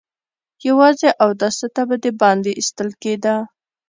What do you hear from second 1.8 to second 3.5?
به د باندې ايستل کېده.